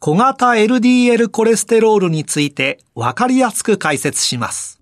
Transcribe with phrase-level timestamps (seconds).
[0.00, 4.80] 小型 LDL コレステロールについてわかりやすく解説します。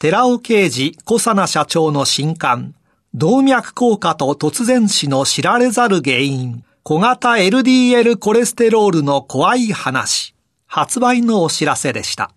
[0.00, 2.74] 寺尾啓治小佐奈社長の新刊、
[3.14, 10.34] 動脈硬化と突然死の知られざる原因、小型 LDL コレステロールの怖い話、
[10.66, 12.32] 発売のお知らせでした。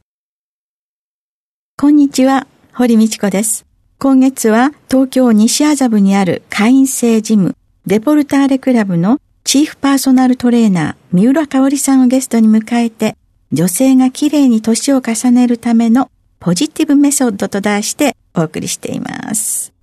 [1.75, 3.65] こんにちは、堀道子です。
[3.97, 7.55] 今月は東京西麻布にある会員制ジム、
[7.87, 9.19] デポルターレクラブの
[9.51, 13.17] チーフパーソナルトレーナー、三浦香織さんをゲストに迎えて、
[13.51, 19.73] 女性が綺麗に年を重ねるためのポジティブメソッドと題してお送りしています。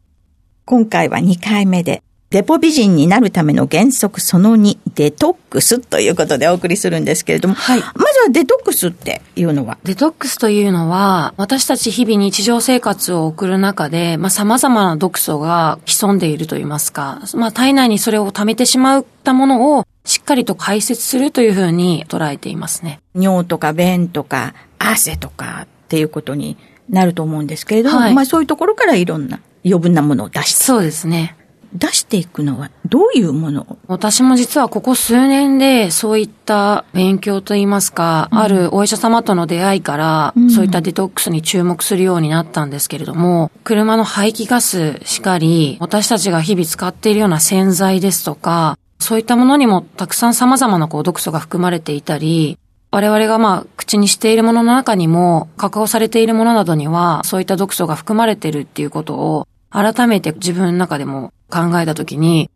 [0.65, 9.79] 今回は2回目でデポ美人になるための原則その2、デトックスということでお送りするんですけれども、はい、まずはデトックスっていうのは？
[9.85, 23.01] デトックスというのは、私たち日々日常生活を送る中で、まあ様々な毒素が潜んでいるといいますか、まあ体内にそれを溜めてしまったものをしっかりと排泄するというふうに捉えていますね。
[23.15, 26.59] 尿とか便とか汗とかっていうことに
[26.91, 30.63] なると思うんですけれども、はい、まあそういうところからいろんな余分なものを出して。
[30.63, 31.37] そうですね。
[31.75, 33.79] 出していくのはどういうもの？
[33.89, 52.59] 私も実はここ数年でそういった勉強といいますか、うん、あるお医者様との出会いから、うん、そういったデトックスに注目するようになったんですけれども、車の排気ガスしかり、私たちが日々使っているような洗剤ですとか、そういったものにもたくさん様々なこう毒素が含まれていたり、
[52.91, 62.51] 我々がまあ口にしているものの中にも、加工されているものなどには、そういった毒素が含まれているっていうことを、改めて自分の中でも考えたときに、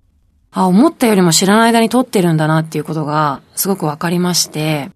[0.50, 4.90] あ、思ったよりも知らない間に取ってるんだなっていうことがすごくわかりまして、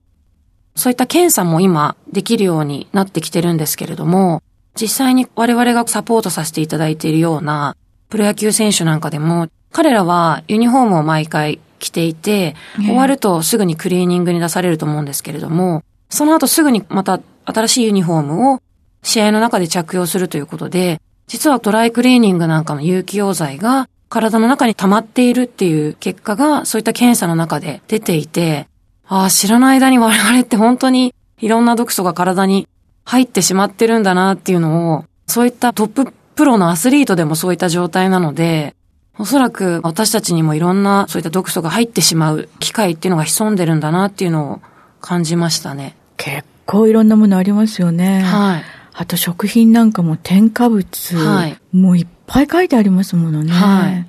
[0.74, 4.42] そういった検査も今できるようになってきてるんですけれども、
[4.78, 7.76] 実際に我々がサポートさせていただいているような
[8.10, 18.60] プロ野球選手なんかでも、彼らはユニフォームを毎回着ていて、終わるとすぐにクリーニングに出されると思うんですけれども、その後すぐにまた新しいユニフォームを
[19.02, 28.69] 試合の中で着用するということで、実はドライクリーニングなんかの有機溶剤が体の中に溜まっているっていう結果がそういった検査の中で出ていて、
[29.09, 32.69] ああ、知らない間に我々って本当にいろんな毒素が体に
[33.04, 38.75] 入ってしまってるんだなっていうのを、そういったトッププロのアスリートでもそういった状態なので、
[39.19, 44.60] おそらく私たちにもいろんなそういった毒素が入ってしまう機会っていうのが潜んでるんだなっていうのを
[45.00, 45.97] 感じましたね。
[46.16, 48.20] 結構いろんなものありますよね。
[48.20, 48.62] はい。
[48.98, 53.52] あと食品なんかも添加物、はい、もういっぱい書いてありますものね。
[53.52, 54.06] はい。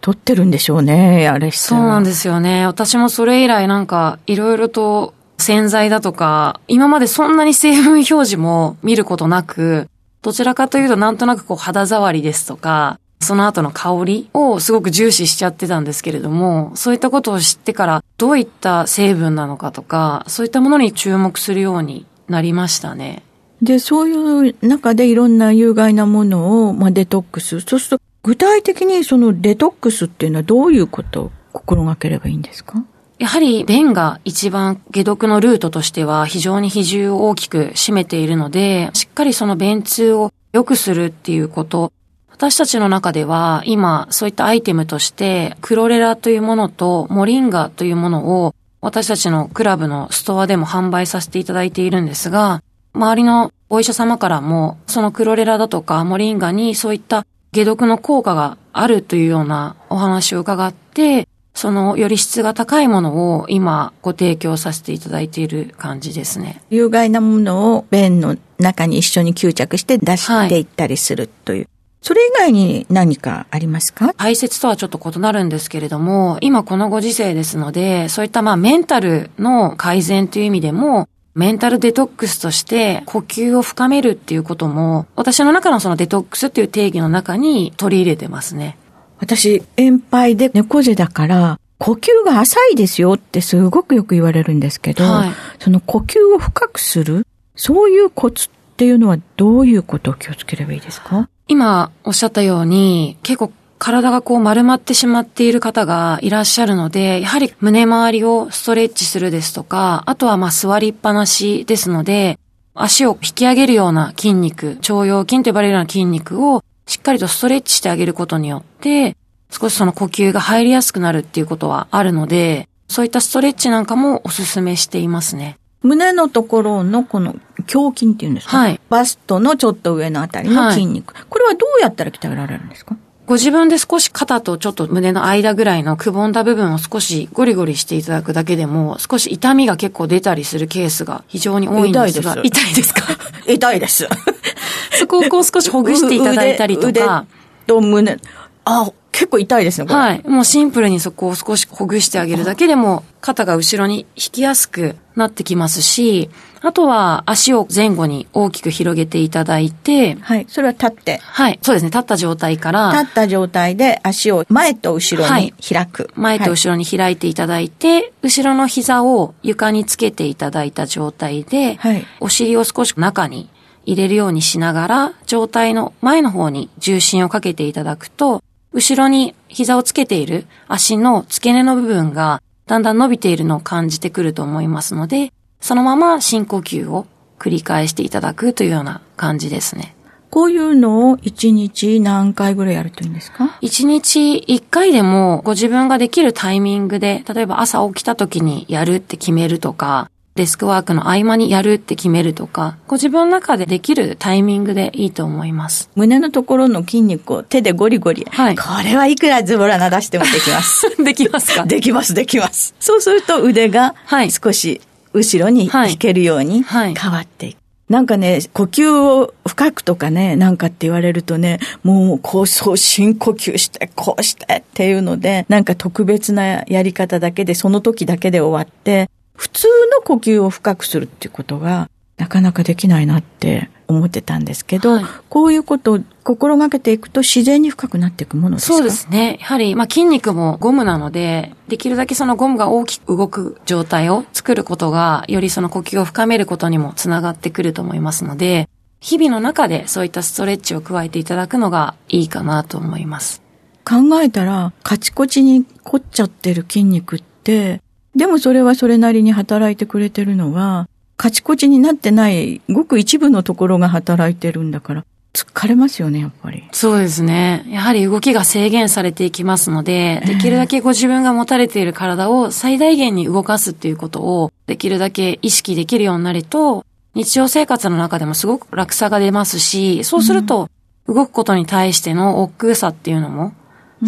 [0.00, 2.66] 取ってるんでしょうね、あれそうなんですよね。
[2.66, 9.88] 私もそれ以来なんかいろいろと洗剤だとか、今までそんなに成分表示も見ることなく、
[10.22, 23.22] どちらかというとなんとなくこう肌触りですとか、その後の香りをすごく重視しちゃってたんですけれども、そういったことを知ってからどういった成分なのかとか、そういったものに注目するようになりましたね。
[23.62, 27.60] で、そういう中でいろんな有害なものを、まあ、デトックス。
[27.60, 32.84] そうすると、具体的にそのデトックスっていうのはどういうことを心がければいいんですか？
[33.18, 41.92] やはり便が一番解毒のルートとしては非常に比重を大きく占めているので、しっかりその便通を良くするっていうこと。
[42.30, 52.62] 私たちの中では今そういったアイテムとしてクロレラというものとモリンガというものを私たちのクラブのストアでも販売させていただいているんですが、
[52.96, 66.62] 周りのお医者様からも、そのクロレラだとかモリンガにそういった解毒の効果があるというようなお話を伺って、そのより質が高いものを今ご提供させていただいている感じですね。
[66.68, 71.58] 有害なものを便の中に一緒に吸着して出していったりするという。
[71.60, 71.68] はい、
[72.02, 74.12] それ以外に何かありますか？
[74.18, 88.78] 排泄とはちょっと異なるんですけれども、今このご時世ですので、そういったまあメンタルの改善という意味でも、メンタルデトックスとして呼吸を深めるっていうことも、私の中のそのデトックスっていう定義の中に取り入れてますね。
[89.18, 101.28] 私、遠配で猫背だから、呼吸が浅いですよってすごくよく言われるんですけど、はい、その呼吸を深くする、そういうコツっていうのはどういうことを気をつければいいですか？
[101.48, 112.38] 今おっしゃったように、結構体がこう丸まってしまっている方がいらっしゃるので、やはり胸周りをストレッチするですとか、あとはまあ座りっぱなしですので、
[112.74, 119.16] 足を引き上げるような筋肉、腸腰筋と呼ばれるような筋肉をしっかりとストレッチしてあげることによって、
[119.50, 125.58] 少しその呼吸が入りやすくなるっていうことはあるので、そういったストレッチなんかもおすすめしていますね。
[125.82, 127.36] 胸のところのこの
[127.72, 132.96] 胸筋っていうんですか、はい、バストのちょっと上のあたりの筋肉、はい、これはどうやったら鍛えられるんですか？
[133.26, 142.36] ご自分で少し肩とちょっと胸の間ぐらいのくぼんだ部分を少しゴリゴリしていただくだけでも、少し痛みが結構出たりするケースが非常に多いんですが。
[142.40, 142.54] 痛いです。
[142.62, 143.02] 痛いですか？
[143.52, 144.08] 痛いです。
[144.98, 147.26] そこをこう少しほぐしていただいたりとか。
[147.66, 148.16] と胸。
[148.64, 150.22] あ、結構痛いですね、はい。
[150.28, 156.30] もうシンプルにそこを少しほぐしてあげるだけでも、肩が後ろに引きやすくなってきますし、
[156.66, 160.46] あとは足を前後に大きく広げていただいて、はい。
[160.48, 161.18] それは立って。
[161.18, 161.60] はい。
[161.62, 161.90] そうですね。
[161.90, 162.90] 立った状態から。
[162.90, 166.02] 立った状態で足を前と後ろに開く。
[166.02, 173.48] はい、前と後ろに開いていただいて、はい、後ろの膝を床につけていただいた状態で、はい、お尻を少し中に
[173.84, 178.42] 入れるようにしながら、状態の前の方に重心をかけていただくと、
[178.72, 185.32] 後ろに膝をつけている足の付け根の部分がだんだん伸びているのを感じてくると思いますので、
[185.66, 187.06] そのまま深呼吸を
[187.40, 189.96] 繰り返していただくというような感じですね。
[190.30, 205.90] こういうのを1日何回ぐらいやるといいんですか ?1 日1回でもご自分ができるタイミングで、例えば朝起きた時にやるって決めるとか、デスクワークの合間にやるって決めるとか、ご自分の中でできるタイミングでいいと思います。
[205.96, 208.24] 胸のところの筋肉を手でゴリゴリ。
[208.30, 208.56] はい。
[208.56, 210.94] これはいくらズボラな出してもできます？
[211.02, 211.64] できますか？
[211.66, 212.72] できます、できます。
[212.78, 213.96] そうすると腕が
[214.30, 214.80] 少し
[215.16, 217.56] 後ろに引けるように変わっていく。
[217.56, 238.74] はいなんかね、呼吸を深くとかね、なんかって言われるとね、もう、こう、そう深呼吸して、こうしてっていうので、なんか特別なやり方だけで、その時だけで終わって、普通の呼吸を深くするっていうことがなかなかできないなって思ってたんですけど、はい、こういうことを心がけていくと自然に深くなっていくものですか？
[238.74, 239.38] そうですね。
[239.40, 248.68] やはり、まあ、筋肉もゴムなので、できるだけそのゴムが大きく動く状態を作ることが、よりその呼吸を深めることにもつながってくると思いますので、
[249.00, 253.42] 日々の中でそういったストレッチを加えていただくのがいいかなと思います。
[253.84, 257.82] 考えたら、カチコチに凝っちゃってる筋肉って、
[258.16, 266.64] でもそれはそれなりに働いてくれてるのは、カチコチになってない、ごく一部のところが働いてるんだから、疲れますよね、やっぱり。
[266.72, 267.64] そうですね。
[267.68, 276.84] やはり動きが制限されていきますので、できるだけご自分が持たれている体を最大限に動かすっていうことを、できるだけ意識できるようになると、
[277.14, 280.70] 日常生活の中でもすごく楽さが出ますし、そうすると、
[281.08, 283.52] 動くことに対しての億劫さっていうのも、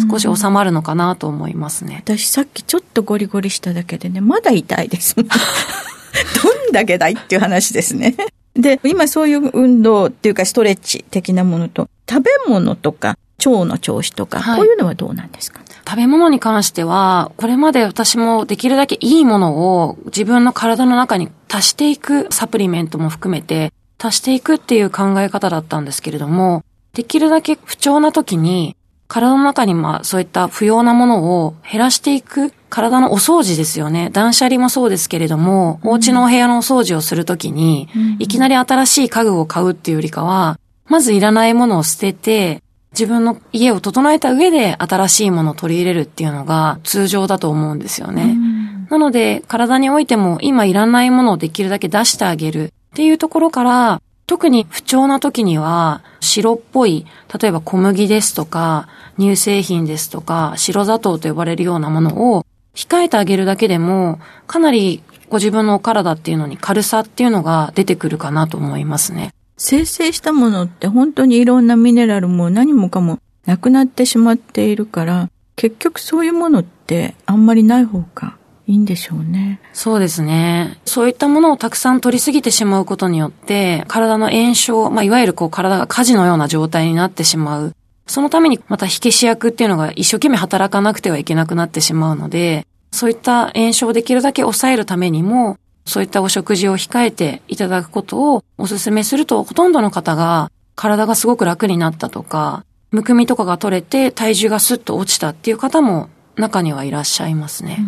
[0.09, 2.03] 少し収まるのかなと思いますね。
[2.03, 5.15] 私さっきちょっとゴリゴリしただけでね、まだ痛いです。
[6.43, 8.15] どんだけだいっていう話ですね。
[8.55, 15.61] で、今そういう運動っていうかストレッチ的なものと、食べ物とか腸の調子とか、はい、こういうのはどうなんですか？
[15.87, 26.63] 食べ物に関しては、これまで私もできるだけいいものを自分の体の中に足していくサプリメントも含めて足していくっていう考え方だったんですけれども、
[26.93, 28.75] できるだけ不調な時に
[29.07, 34.09] 体の中にまあそういった不要なものを減らしていく体のお掃除ですよね。
[34.11, 42.61] 断捨離もそうですけれども、うん、お家のお部屋のお掃除をするときに、うん、いきなり新しい家具を買うっていうよりかは、まずいらないものを捨てて、
[42.91, 48.23] 自分の家を整えた上で新しいものを取り入れるっていうのが通常だと思うんですよね。
[48.23, 57.07] うん、なので、体においても今いらないものをできるだけ出してあげるっていうところから、特に不調な時には、白っぽい、
[57.41, 62.45] 例えば小麦ですとか、乳製品ですとか、白砂糖と呼ばれるようなものを
[62.79, 69.33] 控えてあげるだけでも、かなりご自分のお体っていうのに軽さっていうのが出てくるかなと思いますね。
[69.57, 79.59] 生成したものって本当にいろんなミネラルも何もかもなくなってしまっているから、結局そういうものってあんまりない方がいいんでしょうね。
[79.73, 80.79] そうですね。
[80.85, 87.75] そういったものをたくさん取りすぎてしまうことによって、体の炎症、まあ、いわゆるこう体が火事のような状態になってしまう
[88.09, 107.79] そのためにまた火消し役っていうのが一生懸命働かなくてはいけなくなってしまうので、そういった炎症をできるだけ抑えるためにも、そういったお食事を控えていただくことをお勧めすると、ほとんどの方が体がすごく楽になったとか、むくみとかが取れて体重がスッと落ちたっていう方も中にはいらっしゃいますね。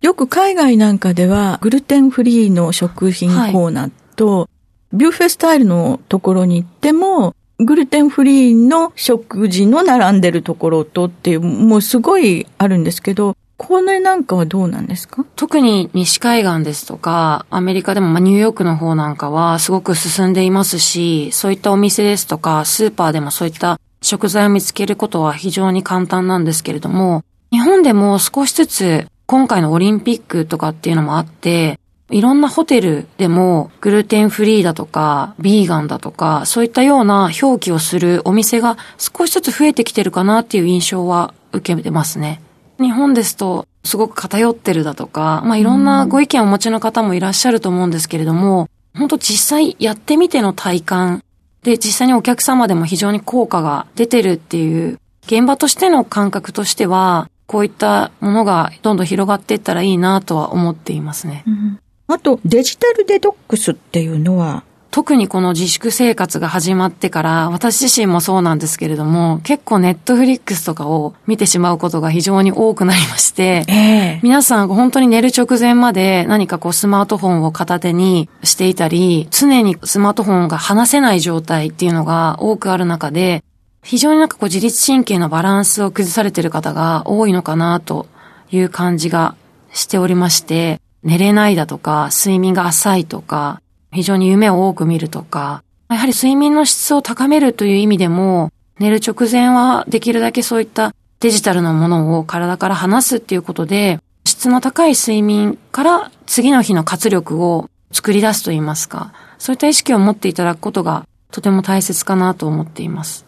[0.00, 4.48] よく海外なんかではグルテンフリーの食品コーナーと、は
[4.92, 15.24] い、ビュッフェスタイルのところに行っても、グルテンフリーの食事の並んでるところとっていう、もうすごいあるんですけど、これなんかはどうなんですか？
[15.36, 31.78] 特に西海岸ですとか、アメリカでも、まあ、ニューヨークの方なんかはすごく進んでいますし、そういったお店ですとか、スーパーでもそういった食材を見つけることは非常に簡単なんですけれども、日本でも少しずつ今回のオリンピックとかっていうのもあって、
[32.10, 42.42] いろんなホテルでもグルテンフリーだとか、ビーガンだとか、そういったような表記をするお店が少しずつ増えてきてるかなっていう印象は受けてますね。
[42.78, 51.24] 日本ですとすごく偏ってるだとか、まあいろんなご意見をお持ちの方もいらっしゃると思うんですけれども、本当実際やってみての体感
[51.62, 61.44] で実際にお客様でも非常に効果が出てるっていう現場としての感覚としては、こういったものがどんどん広がっていったらいいなとは思っていますね。
[61.46, 61.80] うん、
[62.12, 64.64] あと、デジタルデトックスっていうのは？
[64.90, 83.42] 特にこの自粛生活が始まってから、私自身もそうなんですけれども、結構ネットフリックスとかを見てしまうことが非常に多くなりまして、えー、皆さん本当に寝る直前まで何かこうスマートフォンを片手にしていたり、常にスマートフォンが離せない状態っていうのが多くある中で、
[83.82, 88.06] 非常になんかこう自律神経のバランスを崩されている方が多いのかなと
[88.50, 89.36] いう感じが
[89.72, 93.60] しておりまして、寝れないだとか、睡眠が浅いとか、
[93.92, 113.26] 非常に夢を多く見るとか、やはり睡眠の質を高めるという意味でも、寝る直前はできるだけそういったデジタルのものを体から離すっていうことで、質の高い睡眠から次の日の活力を作り出すといいますか、そういった意識を持っていただくことがとても大切かなと思っています。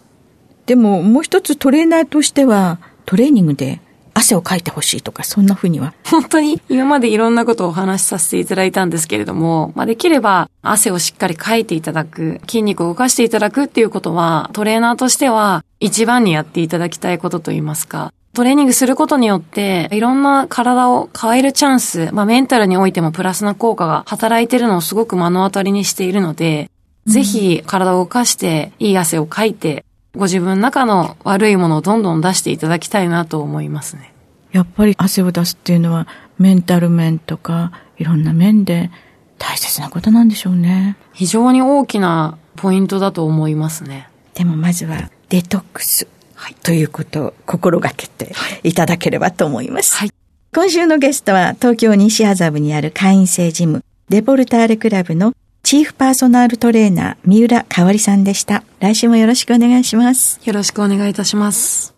[0.66, 3.80] でももう一つトレーナーとしてはトレーニングで
[4.14, 5.92] 汗をかいてほしいとか、そんなふうには。
[6.04, 6.60] 本当に？
[6.68, 26.70] 今までいろんなことをお話しさせていただいたんですけれども、まあ、できれば汗をしっかりかいていただく、筋肉を動かしていただくっていうことは、トレーナーとしては一番にやっていただきたいことといいますか、トレーニングすることによって、いろんな体を変えるチャンス、まあメンタルにおいてもプラスな効果が働いてるのをすごく目の当たりにしているので、
[27.06, 34.12] ぜひ体を動かして、いい汗をかいて、ご自分の中の悪いものをどんどん出していただきたいなと思いますね。
[34.52, 36.06] やっぱり汗を出すっていうのは
[36.38, 38.90] メンタル面とかいろんな面で
[39.38, 40.96] 大切なことなんでしょうね。
[41.12, 44.08] 非常に大きなポイントだと思いますね。
[44.34, 49.96] でもまずはデトックス、はい、ということを心がけていただければと思います。
[49.96, 50.10] はい、
[50.54, 58.64] 今週のゲストは東京西麻布にある会員制ジムデポルターレクラブのチーフパーソナルトレーナー、三浦香織さんでした。
[58.80, 60.38] 来週もよろしくお願いします。
[60.44, 61.94] よろしくお願いいたします。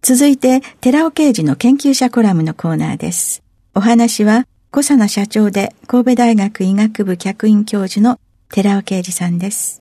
[0.00, 3.42] 続いて、寺尾刑事の研究者コラムのコーナーです。
[3.74, 8.18] お話は、小佐奈社長で神戸大学医学部客員教授の
[8.50, 9.80] 寺尾刑事さんです。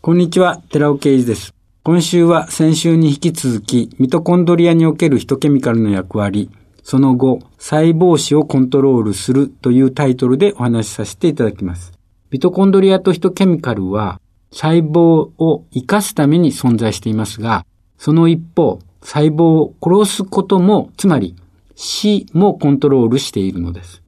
[0.00, 1.52] こんにちは、寺尾刑事です。
[1.82, 6.48] 今週は先週に引き続き、ミトコンドリアにおけるヒトケミカルの役割、
[6.82, 11.92] その後、細胞死をコントロールするというタイトルでお話しさせていただきます。
[12.30, 14.20] ミトコンドリアとヒトケミカルは、
[14.50, 17.64] 細胞を生かすために存在していますが、
[17.98, 21.36] その一方、細胞を殺すことも、つまり
[21.74, 24.02] 死もコントロールしているのです。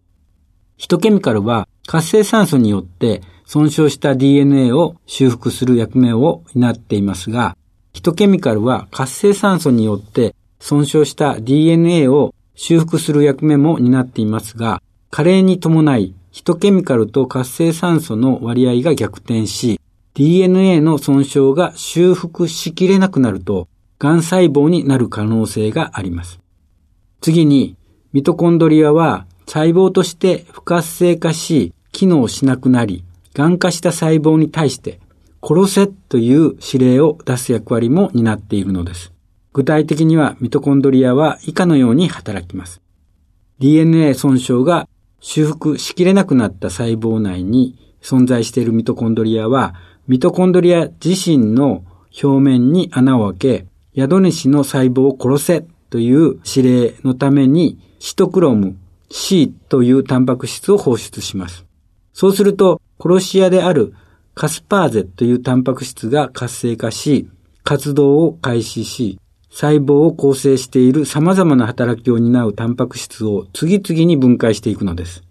[0.76, 7.56] ヒトケミカルは活性酸素によって損傷した DNA を修復する役目を担っていますが、
[7.92, 19.80] ヒトケミカルは活性酸素によって損傷した DNA を修復する役目も担っていますが、加齢に伴いヒトケミカルと活性酸素の割合が逆転し、
[20.14, 23.68] DNA の損傷が修復しきれなくなると、
[23.98, 26.40] 癌細胞になる可能性があります。
[27.20, 27.76] 次に、
[28.12, 35.00] ミトコンドリアは細胞として不活性化し、機能しなくなり、癌化した細胞に対して
[35.42, 39.13] 殺せという指令を出す役割も担っているのです。
[39.54, 42.82] 具体的にはミトコンドリアは以下のように働きます。
[43.60, 44.88] DNA 損傷が
[45.20, 49.74] 修復しきれなくなった細胞内に存在しているミトコンドリアは、
[50.08, 51.84] ミトコンドリア自身の
[52.22, 58.76] 表面に穴を開け、宿主の細胞を殺せという指令のために、シトクロム
[59.08, 61.64] C というタンパク質を放出します。
[62.12, 63.94] そうすると、殺し屋である
[64.34, 67.28] カスパーゼというタンパク質が活性化し、
[67.62, 69.18] 活動を開始し、
[69.54, 75.22] 細胞を構成している様々な働きを担うタンパク質を次々に分解していくのです。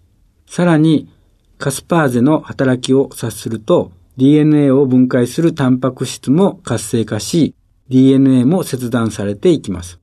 [0.46, 1.10] さらに、
[1.58, 7.54] カスパーゼの働きを察すると、DNA を分解するタンパク質も活性化し、
[7.90, 10.00] DNA も切断されていきます。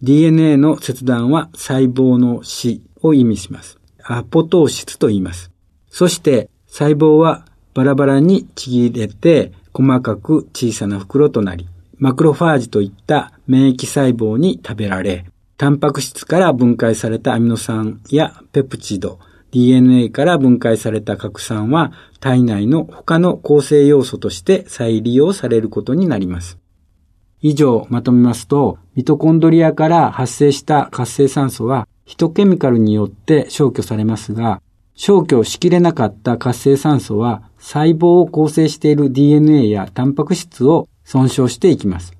[0.00, 3.78] DNA の切断は細胞の死を意味します。
[4.02, 5.50] アポトーシスと言います。
[5.90, 11.68] そして細胞はバラバラにちぎれて細かく小さな袋となり、
[12.04, 15.24] マクロファージといった免疫細胞に食べられ、
[15.56, 19.20] タンパク質から分解されたアミノ酸やペプチド、
[19.52, 26.58] DNA から分解された核酸は体内の他の構成要素として再利用されることになります。
[27.40, 34.60] 以上まとめますと、ミトコンドリアから発生した活性酸素はヒトケミカルによって消去されますが、
[34.94, 42.12] 消去しきれなかった活性酸素は細胞を構成している DNA やタンパク質を損傷していきます。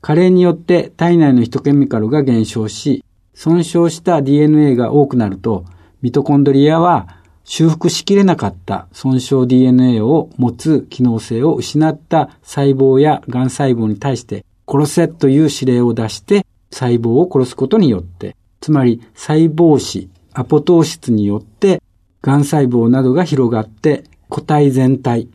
[0.00, 3.04] 加齢によって体内のヒトケミカルが減少し、
[3.34, 5.64] 損傷した DNA が多くなると、
[6.02, 7.08] ミトコンドリアは
[7.44, 21.82] 修復しきれなかった損傷 DNA を持つ機能性を失った細胞や癌細胞に対して殺せという指令を出して細胞を殺すことによって、つまり細胞死、アポトーシスによって
[22.22, 25.28] 癌細胞などが広がって個体全体、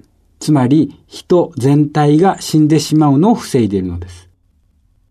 [0.44, 4.30] つまり人全体が死んでしまうのを防いでいるのです。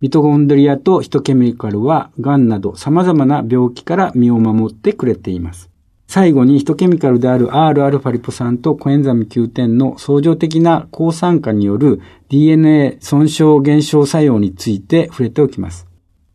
[0.02, 5.70] ミトコンドリアとヒトケミカルは癌など様々な病気から身を守ってくれています。
[6.06, 15.86] 最後にヒトケミカルである Rα リポ酸とコエンザミ Q10 の相乗的な抗酸化による DNA 損傷減少作用について触れておきます。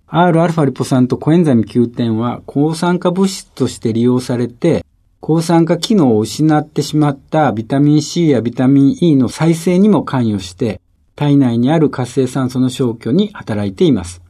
[0.07, 4.83] Rα リポ酸とコエンザミ Q10 は抗酸化物質として利用されて、
[5.19, 10.79] 抗酸化機能を失ってしまったビタミン C やビタミン E の再生にも関与して、
[11.15, 14.21] 体内にある活性酸素の消去に働いています。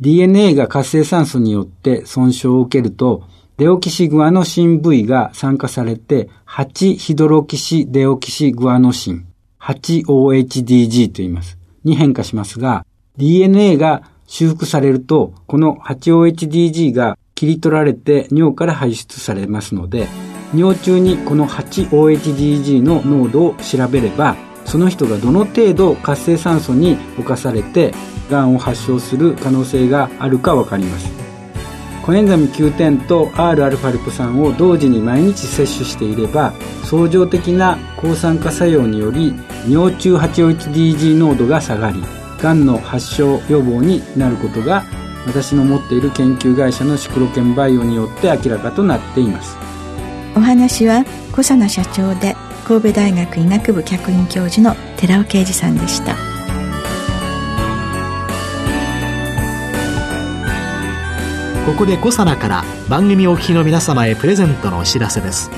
[0.00, 3.24] DNA が活性酸素によって損傷を受けると、
[3.58, 9.26] デオキシグアノシン V が酸化されて、8ヒドロキシデオキシグアノシン、
[9.60, 11.58] 8OHDG と言います。
[11.84, 12.86] に変化しますが、
[13.18, 20.08] DNA が修復されると、この 8OHDG が切り取られて尿から排出されますので、
[20.54, 27.94] 尿中にこの 8OHDG の濃度を調べれば、その人がどの程度活性酸素に侵されて
[28.30, 31.10] がんを発症する可能性があるか分かります。
[32.02, 36.52] コエンザミ Q10 と Rα リポ酸を同時に毎日摂取していれば
[36.84, 39.34] 相乗的な抗酸化作用により
[39.68, 42.02] 尿中 8OHDG 濃度が下がり
[42.38, 44.84] がんの発症予防になることが
[45.26, 49.56] 私の持っている研究会社のシクロケンバイオによって明らかとなっています。
[50.34, 56.16] お話は小佐奈社長で神戸大学医学部客員教授の寺尾啓二さんでした。
[61.66, 65.50] ここでコサナから番組お聞きの皆様へプレゼントのお知らせです。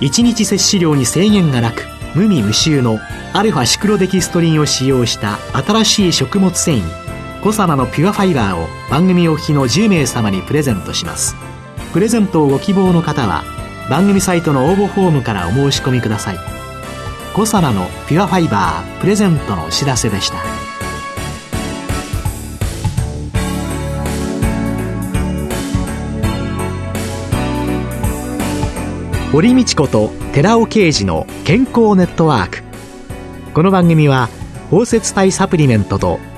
[0.00, 2.98] 1日摂取量に制限がなく無味無臭の
[3.32, 7.05] アルファシクロデキストリンを使用した新しい食物繊維
[7.46, 11.36] コサナのピュアファイバーを番組お聞きの10名様にプレゼントします。
[11.92, 13.44] プレゼントをご希望の方は
[13.88, 16.38] 番組サイトの応募フォームからお申し込みください。
[17.36, 20.38] コサナのピュアファイバープレゼントのお知らせでした。
[29.30, 32.64] 堀道子と寺尾啓二の健康ネットワーク。
[33.54, 34.30] この番組は
[34.68, 36.18] 包摂体サプリメントと